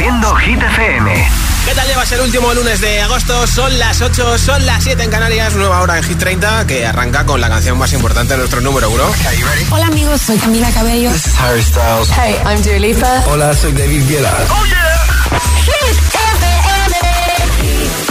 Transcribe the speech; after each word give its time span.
Haciendo 0.00 0.34
Hit 0.36 0.62
FM. 0.62 1.30
¿Qué 1.66 1.74
tal 1.74 1.86
llevas 1.86 2.10
el 2.12 2.22
último 2.22 2.54
lunes 2.54 2.80
de 2.80 3.02
agosto? 3.02 3.46
Son 3.46 3.78
las 3.78 4.00
8, 4.00 4.38
son 4.38 4.64
las 4.64 4.82
7 4.82 5.02
en 5.02 5.10
Canarias, 5.10 5.54
nueva 5.56 5.82
hora 5.82 5.98
en 5.98 6.04
Hit 6.04 6.16
30 6.16 6.66
que 6.66 6.86
arranca 6.86 7.26
con 7.26 7.38
la 7.38 7.50
canción 7.50 7.76
más 7.76 7.92
importante 7.92 8.32
de 8.32 8.38
nuestro 8.38 8.62
número 8.62 8.88
uno. 8.88 9.04
Hola 9.70 9.88
amigos, 9.88 10.22
soy 10.22 10.38
Camila 10.38 10.70
Cabello. 10.70 11.10
This 11.12 11.26
is 11.26 11.34
Harry 11.38 11.62
Styles. 11.62 12.08
Hey, 12.16 12.34
I'm 12.46 12.62
Dua 12.62 12.78
Lipa. 12.78 13.24
Hola, 13.26 13.52
soy 13.52 13.72
David 13.72 14.08
Guetta. 14.08 14.34
Oh 14.48 14.64
yeah. 14.64 14.90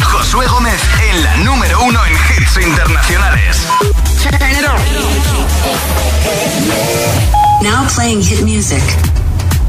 Josué 0.03 0.45
Gómez 0.45 0.79
en 1.09 1.23
la 1.23 1.37
número 1.37 1.81
uno 1.81 2.05
en 2.05 2.13
hits 2.13 2.55
internacionales. 2.63 3.65
Now 7.63 7.87
playing 7.87 8.21
hit 8.21 8.41
music. 8.43 8.83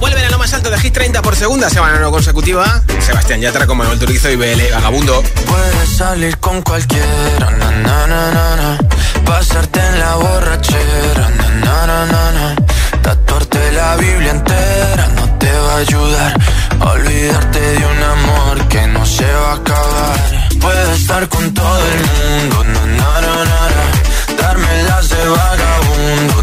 Vuelven 0.01 0.25
a 0.25 0.31
lo 0.31 0.39
más 0.39 0.53
alto 0.55 0.71
de 0.71 0.79
Hit 0.79 0.95
30 0.95 1.21
por 1.21 1.37
segunda 1.37 1.69
semana 1.69 1.99
no 1.99 2.11
consecutiva. 2.11 2.83
Sebastián 3.01 3.41
Yatra 3.41 3.67
con 3.67 3.77
Manuel 3.77 3.99
Turizo 3.99 4.31
y 4.31 4.37
BL 4.37 4.73
Vagabundo. 4.73 5.23
Puedes 5.47 5.97
salir 5.97 6.39
con 6.39 6.63
cualquiera, 6.63 7.51
na, 7.59 7.71
na, 7.71 8.07
na, 8.07 8.79
pasarte 9.27 9.79
en 9.79 9.99
la 9.99 10.15
borrachera, 10.17 11.31
tatuarte 13.03 13.73
la 13.73 13.97
Biblia 13.97 14.31
entera 14.31 15.09
no 15.17 15.39
te 15.39 15.53
va 15.53 15.75
a 15.75 15.79
ayudar. 15.79 16.41
Olvidarte 16.81 17.61
de 17.61 17.87
un 17.87 18.03
amor 18.03 18.69
que 18.69 18.87
no 18.87 19.05
se 19.05 19.31
va 19.31 19.53
a 19.53 19.55
acabar. 19.57 20.19
Puedes 20.61 21.01
estar 21.01 21.29
con 21.29 21.53
todo 21.53 21.79
el 21.79 22.01
mundo, 22.17 22.65
darme 24.39 24.83
las 24.85 25.09
de 25.11 25.29
vagabundo, 25.29 26.43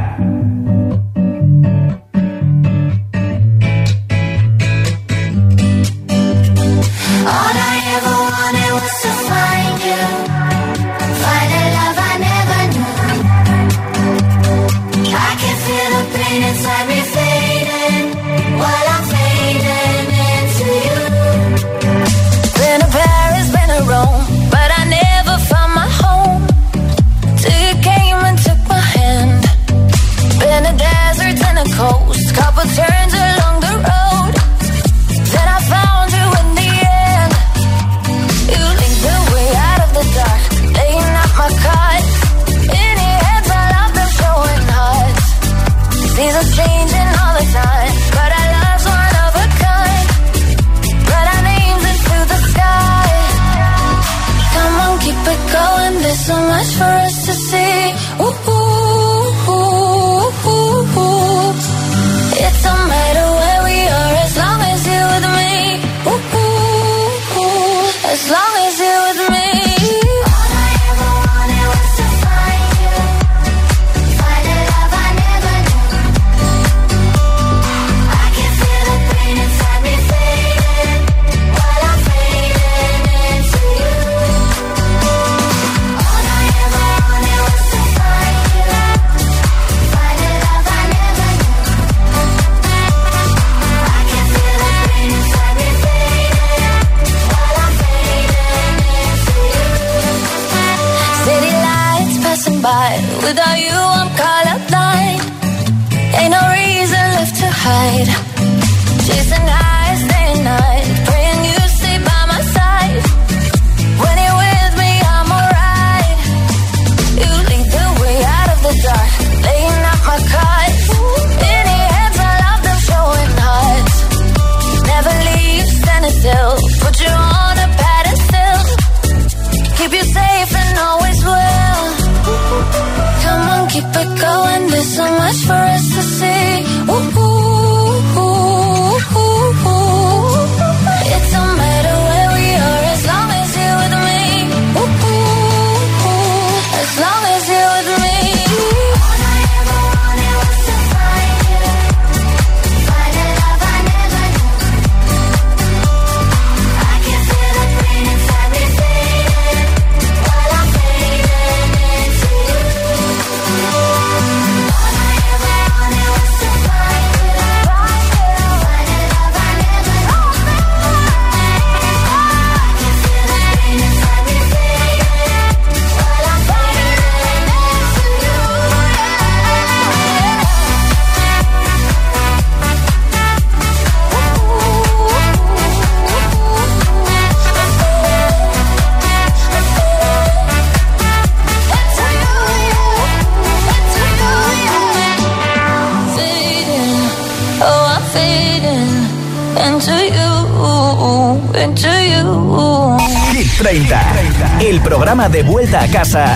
Vuelta 205.71 205.83
a 205.83 205.87
casa 205.87 206.35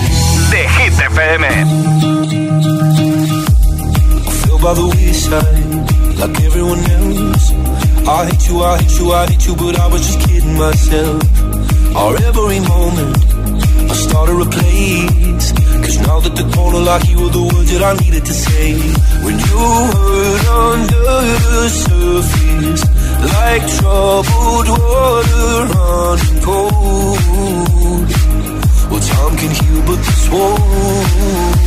de 0.50 0.68
Hit 0.68 0.94
FM. 1.10 1.44
by 4.62 4.74
the 4.74 4.86
wayside, 4.96 6.18
like 6.18 6.40
everyone 6.42 6.80
else. 6.80 7.52
I 8.08 8.26
hate 8.26 8.48
you, 8.48 8.62
I 8.64 8.78
hate 8.78 8.98
you, 8.98 9.12
I 9.12 9.26
hate 9.26 9.46
you, 9.46 9.54
but 9.54 9.78
I 9.78 9.86
was 9.88 10.00
just 10.06 10.20
kidding 10.26 10.56
myself. 10.58 11.22
Our 11.94 12.16
every 12.28 12.60
moment, 12.60 13.16
I 13.90 13.94
started 13.94 14.40
a 14.40 14.48
place. 14.48 15.52
Cause 15.84 15.98
now 16.08 16.18
that 16.20 16.34
the 16.34 16.46
corner 16.56 16.78
like 16.78 17.06
you 17.08 17.20
were 17.20 17.28
the 17.28 17.42
words 17.42 17.70
that 17.72 17.82
I 17.82 17.92
needed 18.02 18.24
to 18.24 18.32
say. 18.32 18.72
When 19.24 19.38
you 19.38 19.62
hurt 20.00 20.44
under 20.66 21.04
the 21.46 21.68
surface, 21.84 22.82
like 23.36 23.64
troubled 23.78 24.68
water 24.68 25.66
running 25.76 26.42
cold. 26.42 27.15
can 29.34 29.50
heal 29.50 29.82
but 29.86 30.02
swoon. 30.04 31.66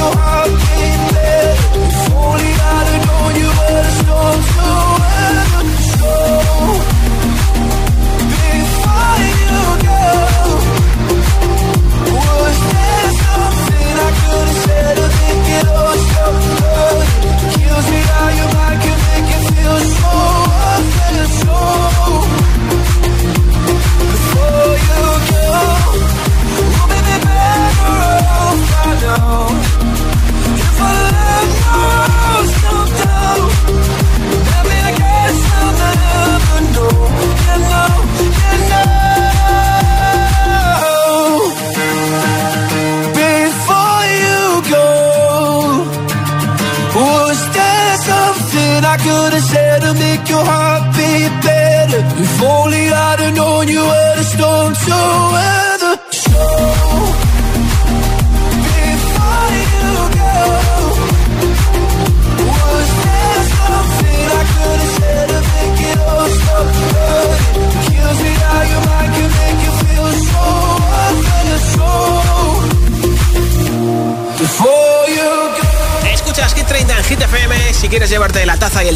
Your 0.00 0.99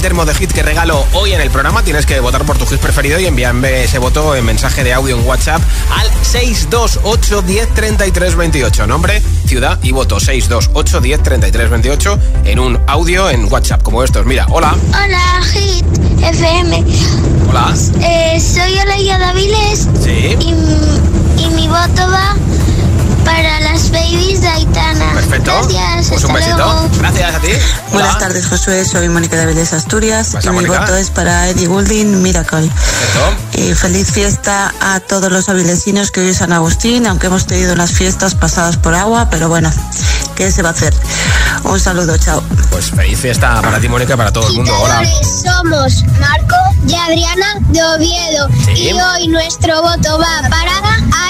termo 0.04 0.26
de 0.26 0.34
hit 0.34 0.52
que 0.52 0.62
regalo 0.62 1.02
hoy 1.14 1.32
en 1.32 1.40
el 1.40 1.48
programa, 1.48 1.82
tienes 1.82 2.04
que 2.04 2.20
votar 2.20 2.44
por 2.44 2.58
tu 2.58 2.66
hit 2.66 2.78
preferido 2.78 3.18
y 3.18 3.24
envíame 3.24 3.84
ese 3.84 3.98
voto 3.98 4.36
en 4.36 4.44
mensaje 4.44 4.84
de 4.84 4.92
audio 4.92 5.18
en 5.18 5.26
WhatsApp 5.26 5.62
al 5.96 6.06
628 6.22 7.40
10 7.40 8.36
28. 8.36 8.86
Nombre, 8.86 9.22
ciudad 9.46 9.78
y 9.82 9.92
voto 9.92 10.20
628 10.20 11.00
10 11.00 11.70
28 11.70 12.18
en 12.44 12.58
un 12.58 12.78
audio 12.86 13.30
en 13.30 13.50
WhatsApp 13.50 13.82
como 13.82 14.04
estos. 14.04 14.26
Mira, 14.26 14.46
hola. 14.50 14.76
Hola, 14.90 15.42
Hit 15.42 15.86
FM. 16.20 16.84
Hola. 17.48 17.74
Eh, 18.02 18.38
soy 18.40 18.78
Olaya 18.80 19.18
Daviles. 19.18 19.88
Sí. 20.02 20.36
Y, 20.38 21.42
y 21.42 21.48
mi 21.48 21.66
voto 21.66 22.10
va 22.10 22.36
para 23.24 23.58
las 23.60 23.90
babies 23.90 24.42
de 24.42 24.48
Aitana. 24.48 25.12
Perfecto. 25.14 25.52
Gracias. 25.62 26.08
Pues 26.10 26.24
un 26.24 26.34
besito. 26.34 26.56
luego. 26.56 26.90
Gracias 26.98 27.34
a 27.34 27.40
ti. 27.40 27.52
Buenas 27.94 28.18
tardes, 28.18 28.46
Josué. 28.48 28.84
Soy 28.84 29.08
Mónica 29.08 29.36
de 29.36 29.46
Vélez 29.46 29.72
Asturias 29.72 30.36
y 30.42 30.50
mi 30.50 30.66
voto 30.66 30.96
es 30.96 31.10
para 31.10 31.48
Eddie 31.48 31.68
Goulding 31.68 32.22
Miracle. 32.22 32.68
Perfecto. 32.68 33.60
Y 33.62 33.74
feliz 33.74 34.10
fiesta 34.10 34.74
a 34.80 34.98
todos 34.98 35.30
los 35.30 35.48
avilesinos 35.48 36.10
que 36.10 36.20
hoy 36.20 36.28
es 36.30 36.38
San 36.38 36.52
Agustín, 36.52 37.06
aunque 37.06 37.28
hemos 37.28 37.46
tenido 37.46 37.72
unas 37.72 37.92
fiestas 37.92 38.34
pasadas 38.34 38.78
por 38.78 38.96
agua, 38.96 39.28
pero 39.30 39.48
bueno, 39.48 39.70
¿qué 40.34 40.50
se 40.50 40.62
va 40.62 40.70
a 40.70 40.72
hacer? 40.72 40.92
Un 41.62 41.78
saludo, 41.78 42.18
chao. 42.18 42.42
Pues 42.70 42.90
feliz 42.90 43.20
fiesta 43.20 43.62
para 43.62 43.78
ti, 43.78 43.88
Mónica, 43.88 44.14
y 44.14 44.16
para 44.16 44.32
todo 44.32 44.48
el 44.48 44.54
mundo. 44.54 44.76
Hola. 44.76 45.02
Somos 45.22 46.04
Marco 46.18 46.56
y 46.88 46.94
Adriana 46.96 47.46
de 47.68 47.84
Oviedo. 47.84 48.48
Sí. 48.66 48.88
Y 48.88 48.92
hoy 48.92 49.28
nuestro 49.28 49.80
voto 49.82 50.18
va 50.18 50.48
para 50.48 50.80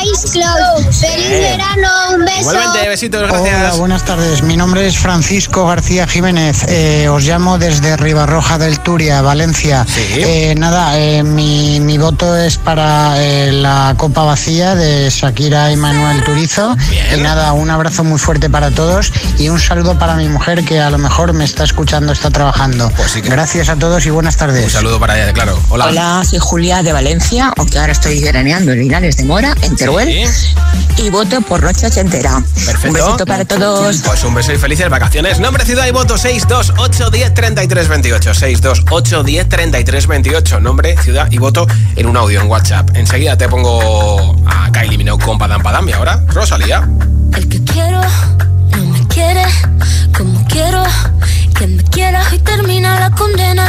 Ice 0.05 0.29
Cloud. 0.33 0.85
¡Feliz 0.93 1.29
verano! 1.31 1.89
Un 2.15 2.25
beso. 2.25 2.41
Igualmente, 2.41 2.89
besitos, 2.89 3.23
gracias. 3.29 3.55
Hola, 3.61 3.75
buenas 3.75 4.05
tardes. 4.05 4.43
Mi 4.43 4.57
nombre 4.57 4.87
es 4.87 4.99
Francisco 4.99 5.67
García 5.67 6.07
Jiménez. 6.07 6.65
Eh, 6.69 7.09
os 7.09 7.25
llamo 7.25 7.59
desde 7.59 7.97
Ribarroja 7.97 8.59
del 8.59 8.81
Turia, 8.81 9.23
Valencia. 9.23 9.85
Sí. 9.89 10.03
Eh, 10.17 10.55
nada, 10.57 10.99
eh, 10.99 11.23
mi, 11.23 11.81
mi 11.81 11.99
voto 11.99 12.37
es 12.37 12.59
para 12.59 13.23
eh, 13.23 13.53
la 13.53 13.95
Copa 13.97 14.23
Vacía 14.25 14.75
de 14.75 15.09
Shakira 15.11 15.73
y 15.73 15.77
Manuel 15.77 16.23
Turizo. 16.25 16.77
Bien. 16.91 17.19
Y 17.19 17.23
nada, 17.23 17.53
un 17.53 17.71
abrazo 17.71 18.05
muy 18.05 18.19
fuerte 18.19 18.51
para 18.51 18.71
todos 18.71 19.13
y 19.39 19.49
un 19.49 19.59
saludo 19.61 19.99
para 19.99 20.15
mi 20.17 20.29
mujer 20.29 20.65
que 20.65 20.81
a 20.81 20.91
lo 20.91 20.99
mejor 20.99 21.33
me 21.33 21.45
está 21.45 21.65
escuchando, 21.65 22.13
está 22.13 22.31
trabajando. 22.31 22.91
Pues 22.97 23.13
sí 23.13 23.23
que- 23.23 23.31
Gracias 23.31 23.69
a 23.69 23.77
todos 23.77 24.07
y 24.07 24.11
buenas 24.11 24.37
tardes. 24.37 24.65
Un 24.65 24.71
saludo 24.71 25.01
para 25.01 25.21
ella, 25.21 25.33
claro. 25.33 25.59
Hola. 25.71 25.87
Hola, 25.87 26.23
soy 26.29 26.39
Julia 26.41 26.83
de 26.83 26.93
Valencia, 26.93 27.53
aunque 27.57 27.79
ahora 27.79 27.93
estoy 27.93 28.21
veraneando 28.23 28.73
en 28.73 28.79
Linares 28.81 29.17
de 29.17 29.25
Mora, 29.25 29.55
en 29.63 29.74
Teruel, 29.77 30.09
Sí. 30.29 30.55
y 30.99 31.11
voto 31.11 31.41
por 31.43 31.63
Noche 31.63 31.87
Ochentera. 31.87 32.43
Perfecto. 32.55 32.89
Un 32.89 32.93
besito 32.95 33.27
para 33.27 33.45
todos. 33.45 33.99
Pues 34.05 34.25
un 34.25 34.35
beso 34.35 34.53
y 34.53 34.59
felices 34.59 34.89
vacaciones. 34.89 35.41
Nombre, 35.41 35.65
ciudad 35.65 35.87
y 35.87 35.91
voto 35.91 36.17
628 36.17 37.11
10 37.11 37.35
33 37.35 37.89
28. 37.89 38.35
628 38.35 39.23
10 39.25 39.49
33 39.49 40.07
28. 40.07 40.61
Nombre, 40.61 40.97
ciudad 41.03 41.29
y 41.31 41.39
voto 41.39 41.67
en 41.97 42.07
un 42.07 42.17
audio 42.17 42.41
en 42.41 42.49
WhatsApp. 42.49 42.91
Enseguida 42.95 43.37
te 43.37 43.49
pongo 43.49 44.37
a 44.47 44.71
Kylie 44.73 44.99
Minogue 44.99 45.25
con 45.25 45.39
Padam 45.39 45.63
Padam 45.63 45.89
y 45.89 45.93
ahora 45.93 46.23
Rosalía. 46.29 46.89
El 47.35 47.49
que 47.49 47.63
quiero 47.65 48.01
no 48.77 48.85
me 48.87 49.07
quiere 49.09 49.45
como 50.17 50.45
quiero 50.47 50.83
que 51.59 51.67
me 51.67 51.83
quiera 51.85 52.23
y 52.33 52.39
termina 52.39 52.99
la 53.01 53.11
condena. 53.11 53.69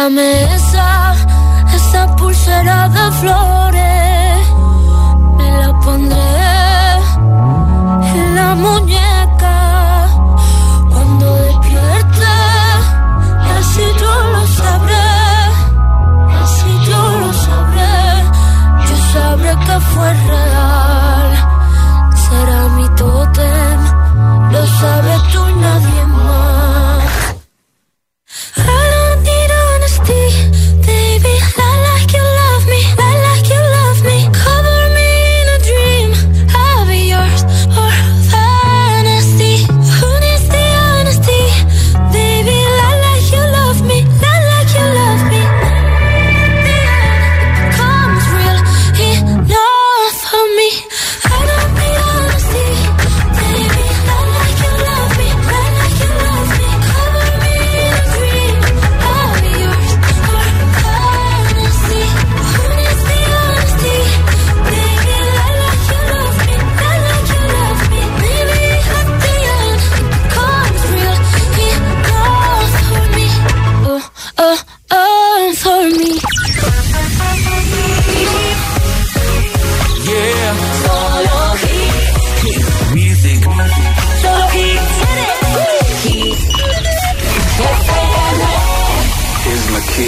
Dame 0.00 0.44
esa, 0.54 1.12
esa 1.74 2.06
pulsera 2.14 2.88
de 2.88 3.12
flores. 3.18 3.87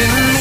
In 0.00 0.33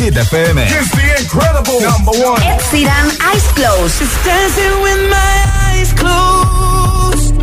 Hit 0.00 0.14
FM. 0.14 0.56
It's 0.56 0.90
the 0.96 1.08
incredible 1.20 1.78
number 1.82 2.12
one. 2.24 2.40
Ed 2.42 2.58
Sheeran, 2.72 3.06
Eyes 3.20 3.46
Closed. 3.52 3.98
She's 3.98 4.24
dancing 4.24 4.80
with 4.80 5.10
my 5.10 5.34
eyes 5.68 5.92
closed. 5.92 7.34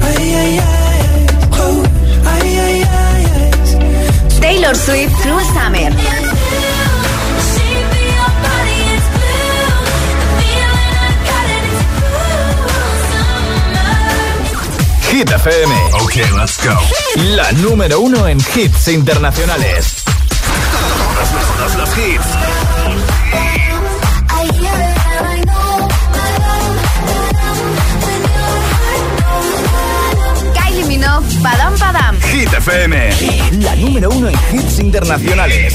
Ay, 0.00 0.56
closed. 1.52 1.90
Ay. 2.24 2.48
Taylor 4.40 4.74
Swift, 4.74 5.14
Through 5.20 5.44
Summer. 5.52 5.92
Hit 15.10 15.28
FM. 15.28 15.70
Ok, 16.00 16.16
let's 16.38 16.56
go. 16.56 16.74
La 17.36 17.52
número 17.52 18.00
uno 18.00 18.26
en 18.26 18.38
hits 18.38 18.88
internacionales 18.88 20.01
más 21.92 21.98
hits. 21.98 22.26
Padam 31.42 31.74
Padam. 31.78 32.20
Hit 32.20 32.52
FM. 32.52 33.10
La 33.62 33.74
número 33.76 34.10
uno 34.10 34.28
en 34.28 34.34
hits 34.52 34.78
internacionales. 34.78 35.74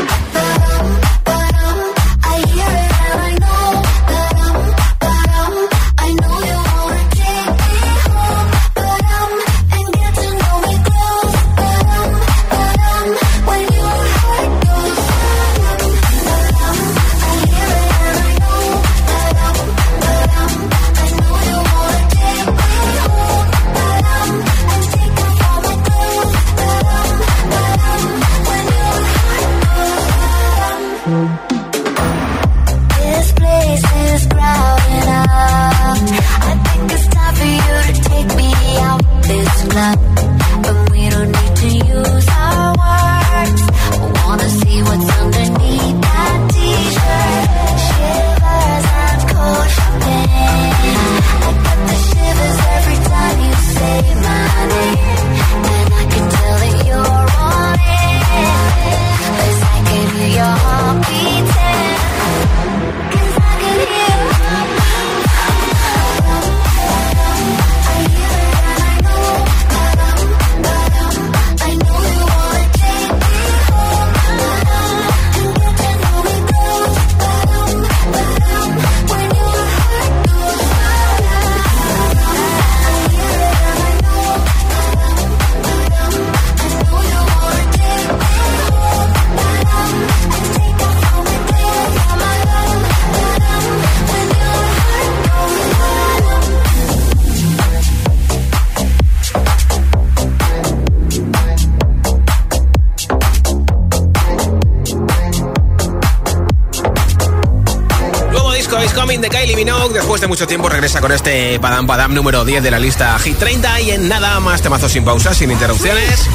tiempo 110.47 110.69
regresa 110.69 111.01
con 111.01 111.11
este 111.11 111.59
Padam 111.59 111.85
Padam 111.85 112.13
número 112.13 112.45
10 112.45 112.63
de 112.63 112.71
la 112.71 112.79
lista 112.79 113.17
Hit 113.19 113.37
30 113.37 113.81
y 113.81 113.91
en 113.91 114.07
nada 114.07 114.39
más 114.39 114.61
temazos 114.61 114.91
sin 114.91 115.03
pausa, 115.03 115.33
sin 115.33 115.51
interrupciones. 115.51 116.27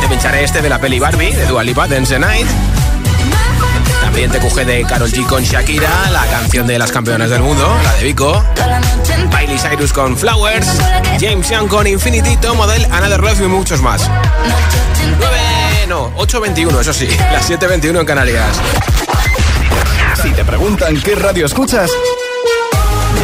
Te 0.00 0.08
pincharé 0.08 0.44
este 0.44 0.62
de 0.62 0.68
la 0.68 0.80
peli 0.80 0.98
Barbie, 0.98 1.34
de 1.34 1.46
Dua 1.46 1.62
Lipa, 1.62 1.86
Dance 1.86 2.14
the 2.14 2.20
Night. 2.20 2.46
También 4.00 4.30
te 4.30 4.38
coge 4.38 4.64
de 4.64 4.84
Carol 4.84 5.10
G 5.10 5.26
con 5.26 5.42
Shakira, 5.42 6.10
la 6.10 6.26
canción 6.26 6.66
de 6.66 6.78
las 6.78 6.90
campeonas 6.90 7.28
del 7.30 7.42
mundo, 7.42 7.68
la 7.82 7.94
de 7.94 8.04
Vico. 8.04 8.44
Miley 9.36 9.58
Cyrus 9.58 9.92
con 9.92 10.16
Flowers, 10.16 10.68
James 11.20 11.48
Young 11.50 11.68
con 11.68 11.86
Infinity, 11.86 12.36
Tom 12.36 12.56
Model, 12.56 12.86
Another 12.90 13.20
Love 13.20 13.40
y 13.40 13.48
muchos 13.48 13.82
más. 13.82 14.08
9, 15.18 15.86
no, 15.88 16.14
8.21, 16.16 16.80
eso 16.80 16.92
sí, 16.92 17.08
las 17.32 17.50
7.21 17.50 18.00
en 18.00 18.06
Canarias. 18.06 18.56
Si 20.22 20.30
te 20.30 20.44
preguntan 20.44 21.00
qué 21.00 21.14
radio 21.14 21.46
escuchas, 21.46 21.90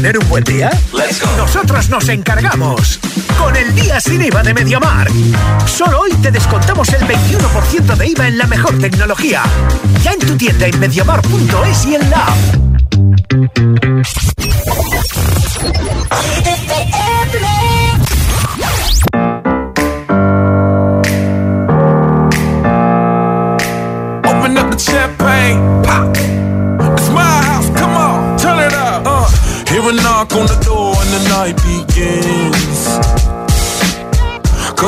Tener 0.00 0.16
un 0.16 0.28
buen 0.28 0.44
día? 0.44 0.70
Nosotros 1.36 1.88
nos 1.88 2.08
encargamos. 2.08 3.00
Con 3.36 3.56
el 3.56 3.74
día 3.74 4.00
sin 4.00 4.22
IVA 4.22 4.44
de 4.44 4.54
Mediamar. 4.54 5.08
Solo 5.66 6.02
hoy 6.02 6.12
te 6.22 6.30
descontamos 6.30 6.88
el 6.90 7.02
21% 7.02 7.96
de 7.96 8.06
IVA 8.06 8.28
en 8.28 8.38
la 8.38 8.46
mejor 8.46 8.78
tecnología. 8.78 9.42
Ya 10.04 10.12
en 10.12 10.20
tu 10.20 10.36
tienda 10.36 10.68
en 10.68 10.78
mediamar.es 10.78 11.86
y 11.86 11.96
en 11.96 12.10
la 12.10 12.26
app. 12.26 12.67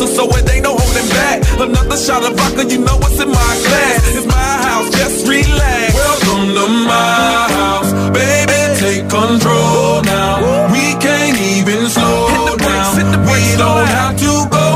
casa, 0.00 0.14
so 0.14 0.28
it 0.36 0.48
ain't 0.50 0.64
no 0.64 0.76
holding 0.76 1.08
back. 1.08 1.42
Another 1.60 1.96
shot 1.96 2.24
of 2.24 2.36
vodka, 2.36 2.64
you 2.68 2.78
know 2.78 2.96
what's 2.96 3.20
in 3.20 3.28
my 3.28 3.52
glass. 3.66 4.16
It's 4.16 4.26
my 4.26 4.52
house, 4.66 4.90
just 4.90 5.26
relax. 5.28 5.94
Welcome 5.94 6.54
to 6.54 6.66
my 6.86 7.46
house, 7.58 7.92
baby, 8.12 8.60
take 8.80 9.08
control 9.08 10.02
now. 10.02 10.72
We 10.72 10.94
can't 11.00 11.38
even 11.38 11.88
slow 11.88 12.56
down. 12.56 12.96
we 13.28 13.40
don't 13.56 13.86
have 13.86 14.16
to 14.18 14.32
go 14.48 14.66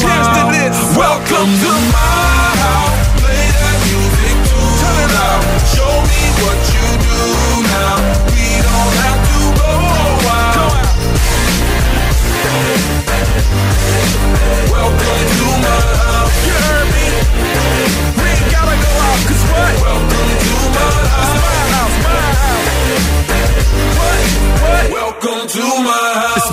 Cheers 0.00 0.28
to 0.36 0.42
this. 0.52 0.76
Welcome 0.96 1.50
to 1.62 1.93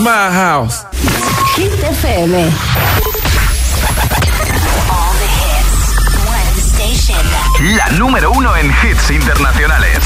my 0.02 0.32
house. 0.32 0.84
It's 0.84 1.02
my 1.02 1.12
house. 1.12 1.56
Hit 1.56 1.74
FM. 1.74 2.52
La 7.76 7.90
número 7.98 8.32
uno 8.32 8.56
en 8.58 8.68
hits 8.68 9.12
internacionales. 9.12 10.00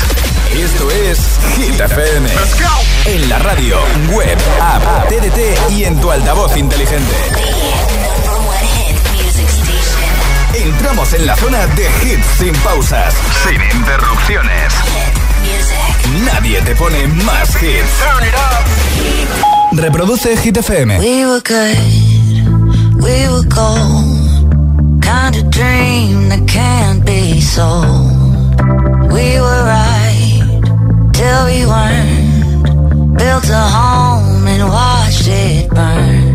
Esto 0.54 0.92
es 0.92 1.40
Hit 1.56 1.80
FM. 1.80 2.30
En 3.06 3.30
la 3.30 3.40
radio, 3.40 3.78
web, 4.12 4.38
app, 4.62 5.08
TDT 5.08 5.72
y 5.72 5.86
en 5.86 6.00
tu 6.02 6.12
altavoz 6.12 6.58
inteligente. 6.58 7.16
Entramos 10.54 11.14
en 11.14 11.26
la 11.26 11.36
zona 11.38 11.68
de 11.68 11.90
hits 12.04 12.26
sin 12.40 12.54
pausas, 12.56 13.14
sin 13.44 13.62
interrupciones. 13.80 14.74
Nadie 16.26 16.62
te 16.62 16.76
pone 16.76 17.08
más 17.08 17.62
hits. 17.62 18.04
Reproduce 19.78 20.40
Hit 20.42 20.56
FM. 20.56 20.98
We 21.00 21.26
were 21.26 21.42
good, 21.42 21.78
we 23.04 23.28
were 23.30 23.44
gold. 23.50 25.02
Kind 25.04 25.36
of 25.36 25.50
dream 25.52 26.30
that 26.30 26.48
can't 26.48 27.06
be 27.06 27.42
sold. 27.42 28.12
We 29.12 29.40
were 29.40 29.64
right 29.66 30.62
till 31.14 31.46
we 31.46 31.66
weren't. 31.66 33.18
Built 33.18 33.50
a 33.50 33.64
home 33.78 34.48
and 34.48 34.64
watched 34.70 35.28
it 35.28 35.70
burn. 35.70 36.35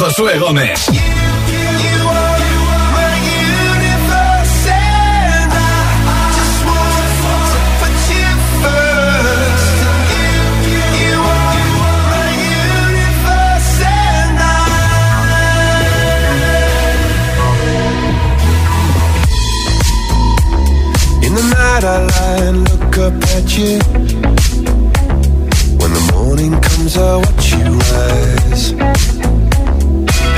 Josué 0.00 0.38
Gómez. 0.38 0.88
In 21.22 21.34
the 21.34 21.42
night 21.42 21.84
I 21.84 22.06
lie 22.06 22.48
and 22.48 22.70
look 22.70 22.96
up 22.96 23.22
at 23.36 23.58
you 23.58 23.78
When 25.76 25.92
the 25.92 26.12
morning 26.14 26.58
comes 26.58 26.96
I 26.96 27.16
watch 27.16 27.52
you 27.52 27.68
rise 27.92 29.19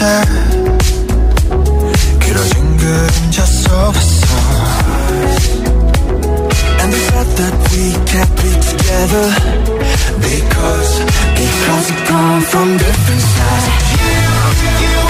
길어진 2.20 2.76
그림자 2.76 3.44
속에서 3.44 4.26
And 6.80 6.92
they 6.92 7.00
said 7.00 7.28
that 7.36 7.54
we 7.72 7.92
can't 8.06 8.32
be 8.36 8.50
together 8.60 9.26
Because, 10.20 10.92
because 11.34 11.86
we 11.90 11.96
come 12.06 12.40
from 12.42 12.76
different 12.76 13.22
sides 13.22 13.66
You, 14.00 14.86
you 14.86 15.09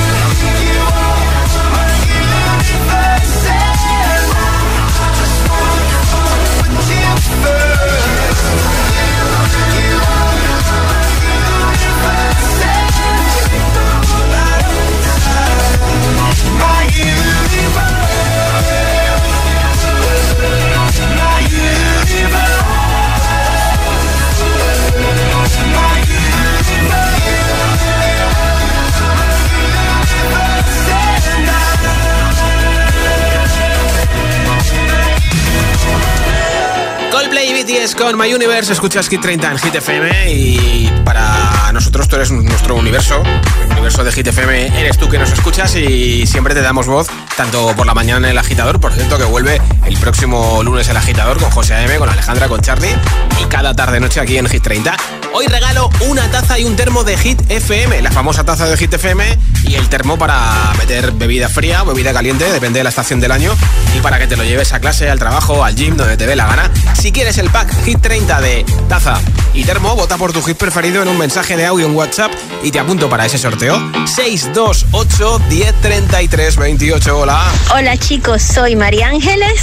BTS 37.63 37.93
con 37.93 38.17
My 38.17 38.33
Universe, 38.33 38.73
escuchas 38.73 39.07
Hit 39.07 39.21
30 39.21 39.51
en 39.51 39.57
Hit 39.59 39.75
FM 39.75 40.33
y 40.33 40.91
para 41.05 41.71
nosotros 41.73 42.07
tú 42.07 42.15
eres 42.15 42.31
nuestro 42.31 42.75
universo, 42.75 43.21
el 43.63 43.71
universo 43.73 44.03
de 44.03 44.11
Hit 44.11 44.27
FM 44.27 44.79
eres 44.79 44.97
tú 44.97 45.07
que 45.07 45.19
nos 45.19 45.31
escuchas 45.31 45.75
y 45.75 46.25
siempre 46.25 46.55
te 46.55 46.61
damos 46.61 46.87
voz, 46.87 47.07
tanto 47.37 47.75
por 47.75 47.85
la 47.85 47.93
mañana 47.93 48.27
en 48.27 48.31
el 48.31 48.37
agitador, 48.39 48.79
por 48.79 48.93
cierto 48.93 49.19
que 49.19 49.25
vuelve 49.25 49.61
el 49.85 49.97
próximo 49.97 50.63
lunes 50.63 50.89
el 50.89 50.97
agitador 50.97 51.39
con 51.39 51.51
José 51.51 51.75
A.M., 51.75 51.99
con 51.99 52.09
Alejandra, 52.09 52.47
con 52.47 52.61
Charlie 52.61 52.95
y 53.39 53.45
cada 53.45 53.75
tarde 53.75 53.99
noche 53.99 54.19
aquí 54.19 54.37
en 54.37 54.47
Hit 54.47 54.63
30. 54.63 54.95
Hoy 55.33 55.47
regalo 55.47 55.89
una 56.07 56.29
taza 56.29 56.59
y 56.59 56.65
un 56.65 56.75
termo 56.75 57.05
de 57.05 57.17
Hit 57.17 57.41
FM, 57.49 58.01
la 58.01 58.11
famosa 58.11 58.43
taza 58.43 58.67
de 58.67 58.75
Hit 58.75 58.93
FM 58.93 59.23
y 59.63 59.75
el 59.75 59.87
termo 59.87 60.17
para 60.17 60.73
meter 60.77 61.11
bebida 61.13 61.47
fría 61.47 61.83
o 61.83 61.85
bebida 61.85 62.11
caliente, 62.11 62.51
depende 62.51 62.79
de 62.79 62.83
la 62.83 62.89
estación 62.89 63.21
del 63.21 63.31
año, 63.31 63.55
y 63.95 64.01
para 64.01 64.19
que 64.19 64.27
te 64.27 64.35
lo 64.35 64.43
lleves 64.43 64.73
a 64.73 64.81
clase, 64.81 65.09
al 65.09 65.19
trabajo, 65.19 65.63
al 65.63 65.75
gym, 65.75 65.95
donde 65.95 66.17
te 66.17 66.27
dé 66.27 66.35
la 66.35 66.47
gana. 66.47 66.69
Si 66.99 67.13
quieres 67.13 67.37
el 67.37 67.49
pack 67.49 67.71
Hit 67.85 68.01
30 68.01 68.41
de 68.41 68.65
taza 68.89 69.21
y 69.53 69.63
termo, 69.63 69.95
vota 69.95 70.17
por 70.17 70.33
tu 70.33 70.43
hit 70.43 70.57
preferido 70.57 71.01
en 71.01 71.07
un 71.07 71.17
mensaje 71.17 71.55
de 71.55 71.65
audio 71.65 71.85
en 71.85 71.95
WhatsApp 71.95 72.31
y 72.61 72.71
te 72.71 72.79
apunto 72.79 73.09
para 73.09 73.25
ese 73.25 73.37
sorteo. 73.37 73.79
628 74.05 75.39
1033 75.49 76.57
28. 76.57 77.17
Hola. 77.17 77.41
Hola 77.73 77.97
chicos, 77.97 78.41
soy 78.41 78.75
María 78.75 79.07
Ángeles. 79.07 79.61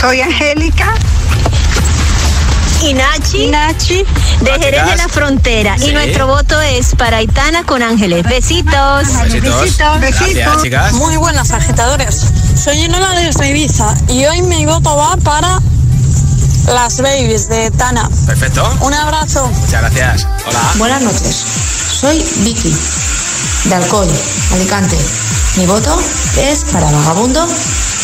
Soy 0.00 0.20
Angélica. 0.20 0.94
Y 2.82 2.94
Nachi, 2.94 3.46
Nachi 3.48 4.04
de 4.40 4.50
Jerez 4.60 4.84
de 4.86 4.96
la 4.96 5.08
Frontera. 5.08 5.76
Sí. 5.78 5.88
Y 5.88 5.92
nuestro 5.92 6.26
voto 6.26 6.60
es 6.60 6.94
para 6.94 7.18
Aitana 7.18 7.64
con 7.64 7.82
Ángeles. 7.82 8.24
Besitos. 8.24 9.08
Besitos. 9.22 10.00
Gracias, 10.00 10.62
chicas. 10.62 10.92
Muy 10.94 11.16
buenas, 11.16 11.50
agitadores. 11.50 12.20
Soy 12.62 12.82
Enola 12.82 13.10
de 13.10 13.48
Ibiza 13.48 13.94
y 14.08 14.24
hoy 14.26 14.42
mi 14.42 14.66
voto 14.66 14.96
va 14.96 15.16
para 15.18 15.60
las 16.66 17.00
babies 17.00 17.48
de 17.48 17.70
Tana. 17.72 18.08
Perfecto. 18.26 18.66
Un 18.80 18.94
abrazo. 18.94 19.46
Muchas 19.46 19.80
gracias. 19.80 20.26
Hola. 20.46 20.60
Buenas 20.76 21.02
noches. 21.02 21.44
Soy 22.00 22.24
Vicky, 22.38 22.74
de 23.64 23.74
Alcoy, 23.74 24.08
Alicante. 24.52 24.98
Mi 25.56 25.66
voto 25.66 26.00
es 26.36 26.64
para 26.72 26.90
Vagabundo, 26.90 27.46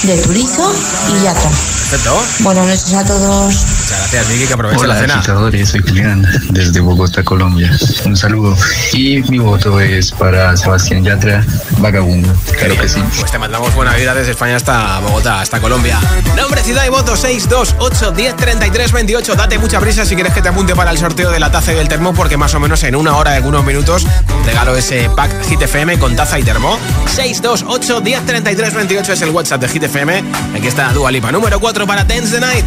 de 0.03 0.17
Turizo 0.19 0.73
y 1.09 1.25
Yatra. 1.25 1.51
Perfecto. 1.91 2.23
Buenas 2.41 2.67
noches 2.67 2.95
a 2.95 3.05
todos. 3.05 3.80
Muchas 3.90 4.12
gracias, 4.12 4.29
Vicky, 4.29 4.46
que 4.46 4.53
aproveche 4.53 4.85
Hola, 4.85 4.94
la 4.94 5.00
cena. 5.00 5.66
soy 5.66 5.81
Julián, 5.81 6.24
desde 6.50 6.79
Bogotá, 6.79 7.24
Colombia. 7.24 7.76
Un 8.05 8.16
saludo. 8.16 8.57
Y 8.92 9.20
mi 9.22 9.40
voto 9.40 9.81
es 9.81 10.12
para 10.12 10.57
Sebastián 10.57 11.03
Yatra, 11.03 11.44
Vagabundo. 11.79 12.33
Claro 12.57 12.76
que 12.81 12.88
sí. 12.88 13.03
Pues 13.18 13.33
te 13.33 13.38
mandamos 13.40 13.74
buena 13.74 13.92
vida 13.96 14.14
desde 14.14 14.31
España 14.31 14.55
hasta 14.55 15.00
Bogotá, 15.00 15.40
hasta 15.40 15.61
Colombia. 15.61 15.98
Nombre, 16.37 16.62
ciudad 16.62 16.87
y 16.87 16.88
voto 16.88 17.16
628 17.16 18.12
10 18.12 18.37
33 18.37 18.92
28. 18.92 19.35
Date 19.35 19.59
mucha 19.59 19.81
prisa 19.81 20.05
si 20.05 20.14
quieres 20.14 20.35
que 20.35 20.42
te 20.42 20.50
apunte 20.50 20.76
para 20.76 20.92
el 20.92 20.98
sorteo 20.98 21.33
de 21.33 21.40
la 21.40 21.50
taza 21.50 21.72
y 21.72 21.74
del 21.74 21.88
termo, 21.88 22.14
porque 22.14 22.37
más 22.37 22.55
o 22.55 22.61
menos 22.61 22.85
en 22.85 22.94
una 22.94 23.16
hora 23.16 23.33
y 23.33 23.37
algunos 23.38 23.64
minutos 23.64 24.07
regalo 24.46 24.76
ese 24.76 25.11
pack 25.11 25.33
Hit 25.48 25.62
FM 25.62 25.98
con 25.98 26.14
taza 26.14 26.38
y 26.38 26.44
termo. 26.44 26.79
628 27.07 28.03
10 28.03 28.24
33 28.24 28.72
28 28.72 29.12
es 29.14 29.22
el 29.22 29.31
WhatsApp 29.31 29.62
de 29.62 29.68
Hit 29.68 29.83
FM. 29.83 30.22
Aquí 30.57 30.68
está 30.68 30.92
Dua 30.92 31.11
Lipa, 31.11 31.33
número 31.33 31.59
4 31.59 31.88
para 31.88 32.05
Dance 32.05 32.38
the 32.38 32.40
Night. 32.40 32.66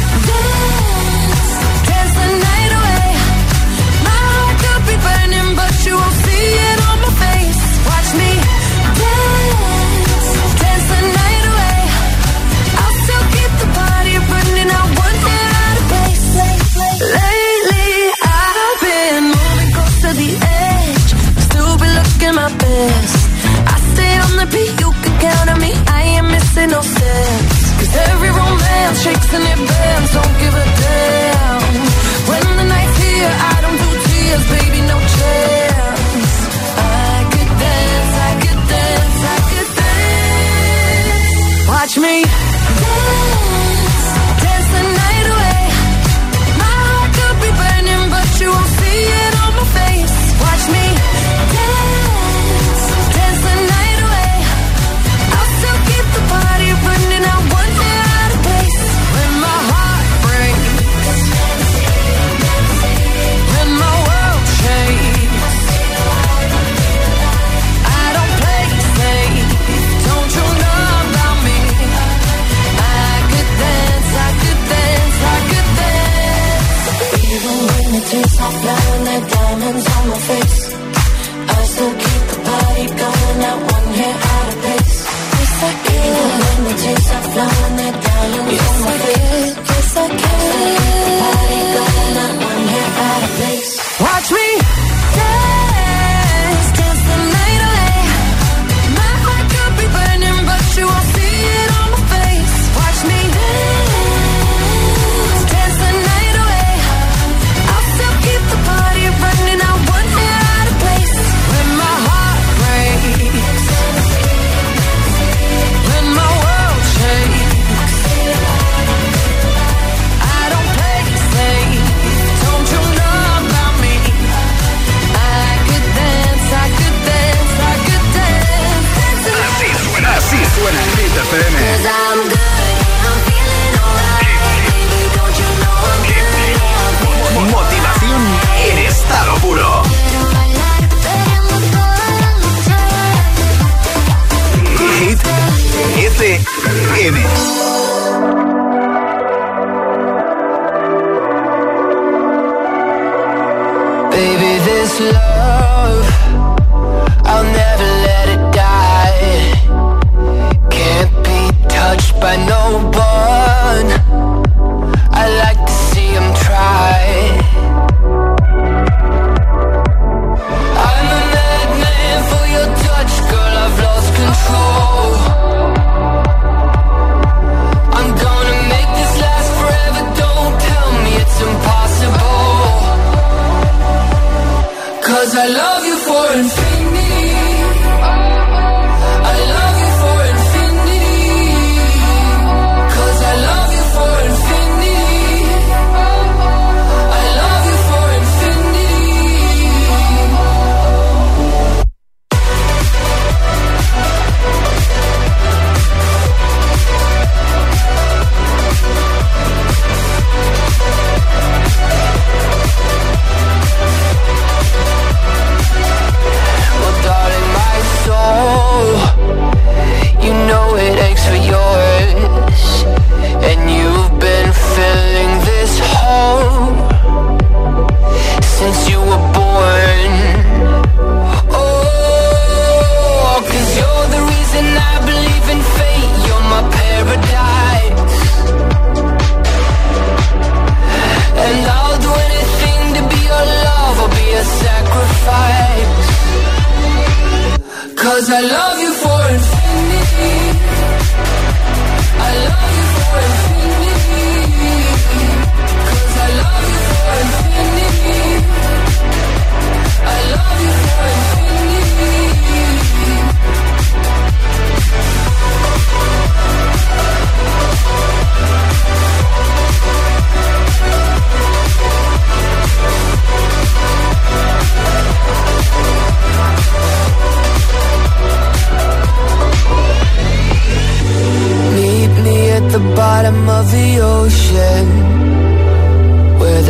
Cause 248.21 248.29
I 248.29 248.41
love 248.41 248.79
you 248.79 248.93
for 248.93 249.33
infinity. 249.33 249.60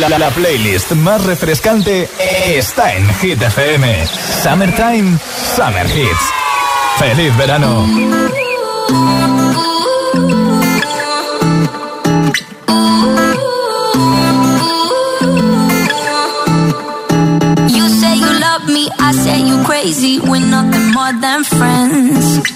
for 0.00 0.10
La, 0.10 0.18
la, 0.18 0.30
playlist 0.30 0.92
más 0.92 1.24
refrescante 1.24 2.08
está 2.46 2.94
en 2.94 3.08
Hit 3.14 3.40
FM. 3.40 4.06
Summertime, 4.42 5.18
Summer 5.56 5.86
Hits. 5.86 6.32
¡Feliz 6.98 7.36
verano! 7.36 7.86
You 17.68 17.88
say 17.88 18.16
you 18.18 18.40
love 18.40 18.66
me, 18.66 18.88
I 18.98 19.12
say 19.12 19.40
you 19.42 19.62
crazy. 19.64 20.20
We're 20.20 20.40
nothing 20.40 20.92
more 20.92 21.12
than 21.20 21.44
friends. 21.44 22.55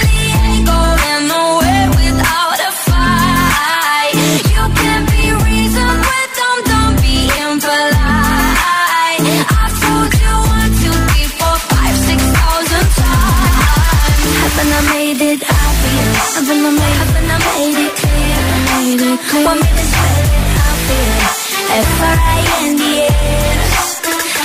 Feel? 19.29 19.53
F-R-I-N-D-S. 21.71 23.11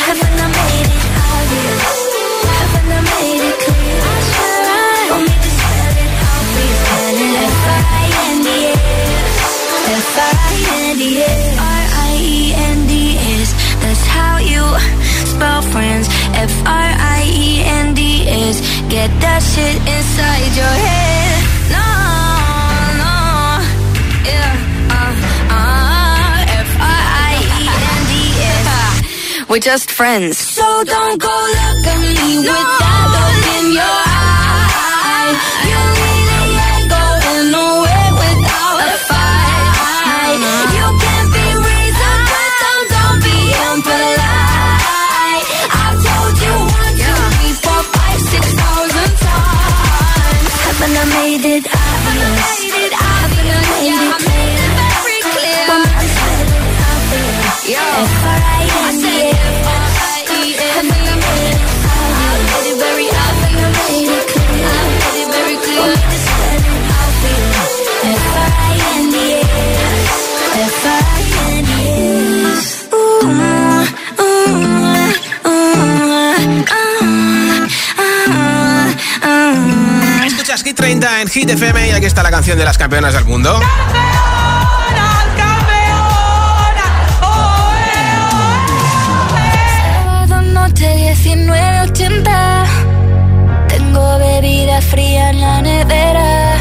Haven't 0.06 0.36
I 0.36 0.48
made 0.56 0.90
it 0.94 1.04
obvious? 1.34 1.90
Haven't 2.58 2.92
I 2.92 3.00
made 3.10 3.44
it? 3.50 3.60
I 4.04 4.30
I 11.66 12.52
it? 12.60 13.50
That's 13.80 14.04
how 14.06 14.34
you 14.38 14.62
spell 15.32 15.62
friends. 15.62 16.06
F-R-I-E-N-D-S. 16.34 17.56
Get 18.90 19.10
that 19.20 19.42
shit 19.42 19.76
inside 19.88 20.56
your 20.56 20.74
head. 20.86 21.25
We're 29.56 29.60
just 29.60 29.90
friends. 29.90 30.36
So 30.36 30.84
don't 30.84 31.16
go 31.18 31.32
look 31.32 31.86
at 31.88 31.96
me 31.96 32.44
with 32.44 32.44
that 32.44 33.08
look 33.16 33.40
in 33.56 33.72
your 33.72 34.00
eye. 34.04 35.32
You 35.64 35.80
really 35.96 36.60
ain't 36.60 36.92
going 36.92 37.56
nowhere 37.56 38.10
without 38.20 38.84
a 38.84 39.00
fight. 39.08 40.44
You 40.76 40.86
can't 41.00 41.30
be 41.32 41.46
reasoned 41.56 42.24
with 42.36 42.54
them, 42.60 42.80
don't 43.00 43.20
be 43.24 43.38
impolite. 43.64 45.48
I've 45.72 46.04
told 46.04 46.36
you 46.36 46.52
one, 46.76 46.92
two, 47.00 47.16
three, 47.32 47.56
four, 47.64 47.80
five, 47.96 48.20
six 48.28 48.44
thousand 48.60 49.08
times. 49.24 50.52
Haven't 50.68 51.00
I 51.00 51.04
made 51.16 51.48
it 51.48 51.64
obvious? 51.64 52.60
Haven't 52.92 53.56
I 53.56 53.64
made 53.72 54.04
it 54.04 54.20
clear? 54.20 54.52
very 55.00 55.16
clear. 55.32 55.96
F-R-I-N-D-S. 57.66 59.32
Haven't 59.36 59.45
Hit 81.36 81.50
FM 81.50 81.88
y 81.88 81.90
aquí 81.90 82.06
está 82.06 82.22
la 82.22 82.30
canción 82.30 82.56
de 82.56 82.64
las 82.64 82.78
campeonas 82.78 83.12
del 83.12 83.26
mundo. 83.26 83.60
Sábado 89.76 90.40
noche 90.40 91.14
1980 91.24 92.64
Tengo 93.68 94.18
bebida 94.18 94.80
fría 94.80 95.28
en 95.28 95.40
la 95.42 95.60
nevera. 95.60 96.56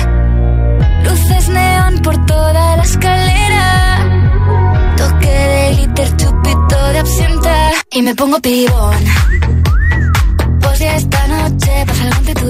Luces 1.05 1.47
neón 1.47 1.99
por 1.99 2.26
toda 2.26 2.76
la 2.76 2.84
escalera. 2.84 3.99
Toque 4.97 5.30
de 5.30 5.76
glitter, 5.76 6.17
chupito 6.17 6.88
de 6.91 6.99
absenta. 6.99 7.71
Y 7.91 8.01
me 8.01 8.13
pongo 8.13 8.41
pibón. 8.41 9.05
Pues 10.59 10.80
ya 10.80 10.97
esta 10.97 11.28
noche 11.30 11.86
pasa 11.88 12.03
algo 12.03 12.34
tú 12.41 12.49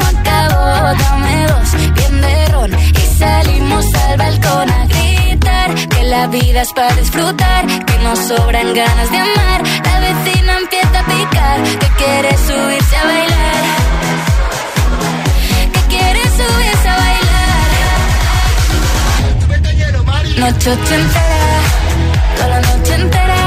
vida 6.31 6.61
es 6.61 6.71
para 6.73 6.95
disfrutar, 6.95 7.67
que 7.67 7.97
nos 7.99 8.17
sobran 8.19 8.73
ganas 8.73 9.11
de 9.11 9.17
amar, 9.17 9.61
la 9.83 9.99
vecina 9.99 10.57
empieza 10.57 10.99
a 10.99 11.05
picar, 11.05 11.61
que 11.63 11.87
quiere 11.97 12.37
subirse 12.37 12.95
a 12.95 13.05
bailar, 13.05 13.63
que 15.73 15.81
quiere 15.89 16.21
subirse 16.21 16.89
a 16.89 16.95
bailar. 16.95 17.21
Noche 20.37 20.71
entera, 20.71 21.59
toda 22.37 22.47
la 22.47 22.59
noche 22.61 22.93
entera. 22.95 23.40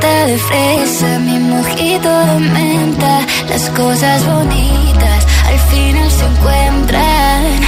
De 0.00 0.38
fresa, 0.38 1.18
mi 1.20 1.38
mojito 1.38 2.08
de 2.26 2.38
menta, 2.40 3.20
las 3.48 3.70
cosas 3.70 4.26
bonitas 4.26 5.26
al 5.46 5.58
final 5.70 6.10
se 6.10 6.24
encuentran. 6.26 7.60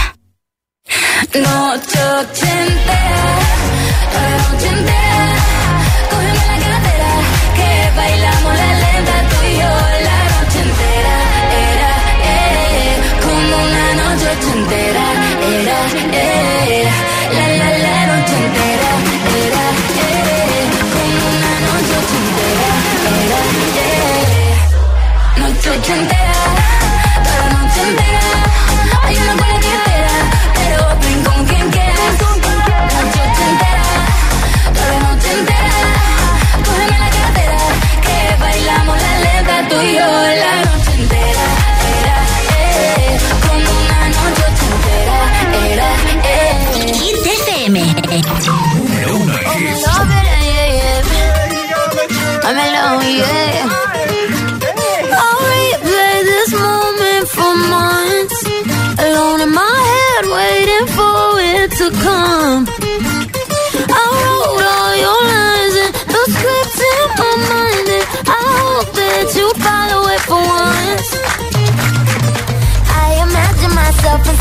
Noche 1.35 2.01
entera, 2.19 3.06
noche 25.87 26.01
entera, 26.01 26.33
toda 27.23 27.37
la 27.39 27.49
noche 27.63 27.81
entera, 27.89 28.21
hay 29.05 29.17
una 29.19 29.35
buena 29.37 29.57
que 29.61 29.69
espera, 29.69 30.15
pero 30.55 30.79
ven 31.01 31.23
con 31.23 31.45
quien 31.47 31.71
quieras, 31.71 32.15
noche 32.91 33.23
entera, 33.51 33.85
toda 34.75 34.89
la 34.91 34.99
noche 35.07 35.31
entera, 35.39 35.77
cógeme 36.65 36.99
la 36.99 37.11
cartera, 37.19 37.59
que 38.03 38.17
bailamos 38.43 38.97
la 39.01 39.15
lenta 39.27 39.55
tú 39.69 39.77
y 39.81 39.95
yo, 39.95 40.09
la 40.45 40.55
noche 40.67 40.93
entera, 41.03 41.45
era, 42.01 42.17
eh, 42.59 43.19
como 43.47 43.71
una 43.85 44.01
noche 44.09 44.45
entera, 44.75 45.19
era, 45.71 45.89
eh. 46.25 46.95
Hit 46.95 47.27
FM. 47.47 47.77
Número 48.45 49.15
uno. 49.15 49.35
I'm 52.49 52.55
yeah. 52.55 52.86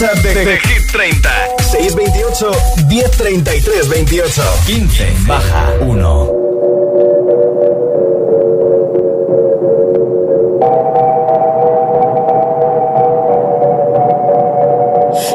WhatsApp 0.00 0.22
de, 0.22 0.56
Hit 0.56 0.92
30. 0.92 1.30
628 1.58 2.50
1033 2.88 3.88
28. 3.88 4.42
15 4.66 5.14
baja 5.26 5.74
1. 5.80 6.32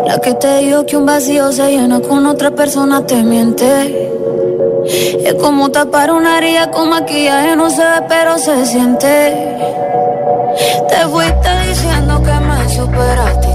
La 0.06 0.20
que 0.20 0.34
te 0.34 0.58
digo 0.60 0.86
que 0.88 0.98
un 0.98 1.06
vacío 1.06 1.52
se 1.52 1.70
llena 1.70 2.00
con 2.00 2.26
otra 2.26 2.50
persona 2.50 3.06
te 3.06 3.22
miente. 3.22 4.10
Es 5.24 5.34
como 5.36 5.70
tapar 5.70 6.12
una 6.12 6.40
herida 6.40 6.72
con 6.72 6.90
maquillaje, 6.90 7.56
no 7.56 7.70
se 7.70 7.84
ve, 7.84 8.02
pero 8.08 8.40
se 8.40 8.66
siente. 8.66 9.32
Te 10.90 11.08
fuiste 11.08 11.50
diciendo 11.68 12.24
que 12.24 12.32
me 12.32 12.70
superaste 12.70 13.55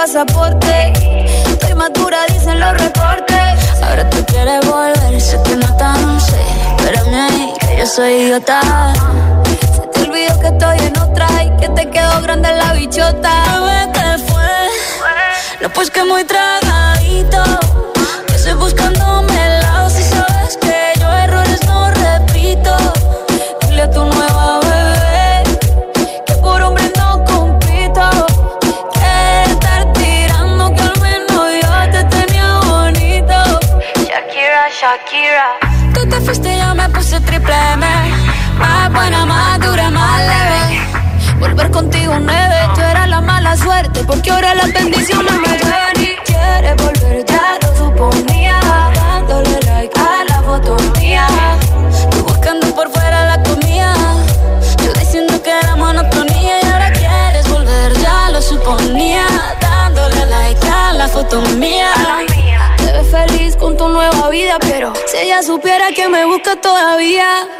Pasaporte. 0.00 0.94
Estoy 1.46 1.74
madura, 1.74 2.24
dicen 2.28 2.58
los 2.58 2.72
reportes. 2.72 3.82
Ahora 3.82 4.08
tú 4.08 4.24
quieres 4.24 4.66
volver, 4.66 5.20
sé 5.20 5.38
que 5.44 5.56
no 5.56 5.76
tan 5.76 6.18
sé. 6.18 6.40
Espérame 6.78 7.14
ahí, 7.14 7.52
que 7.60 7.76
yo 7.76 7.86
soy 7.86 8.12
idiota. 8.12 8.62
Se 9.74 9.80
te 9.92 10.00
olvidó 10.00 10.40
que 10.40 10.46
estoy 10.46 10.78
en 10.78 10.98
otra 10.98 11.28
y 11.44 11.50
que 11.60 11.68
te 11.68 11.90
quedó 11.90 12.22
grande 12.22 12.48
la 12.50 12.72
bichota. 12.72 13.32
Bebé, 13.52 13.92
¿qué 13.92 14.32
fue? 14.32 15.60
No, 15.60 15.68
pues 15.68 15.90
que 15.90 16.02
muy 16.02 16.24
tragadito. 16.24 16.59
Busca 66.40 66.56
todavía. 66.60 67.59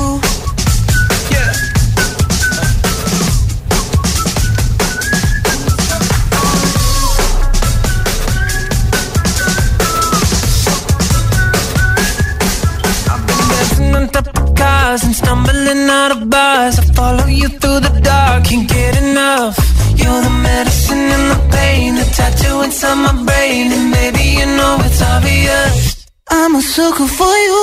Medicine 20.63 21.09
and 21.17 21.25
the 21.31 21.39
pain, 21.57 21.95
the 21.95 22.05
tattoo 22.17 22.61
inside 22.61 22.99
my 23.07 23.13
brain, 23.25 23.71
and 23.71 23.89
maybe 23.89 24.23
you 24.39 24.45
know 24.57 24.77
it's 24.85 25.01
obvious. 25.01 26.05
I'm 26.29 26.55
a 26.55 26.61
sucker 26.61 27.07
for 27.07 27.33
you. 27.47 27.61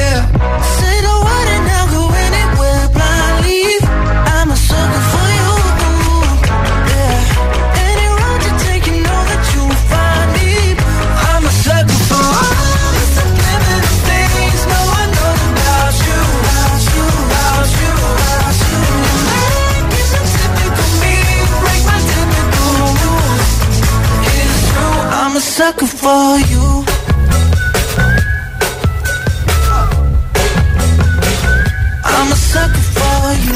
Yeah. 0.00 0.79
For 26.00 26.38
you. 26.50 26.84
I'm 32.04 32.32
a 32.32 32.36
sucker 32.36 32.84
for 32.96 33.32
you. 33.44 33.50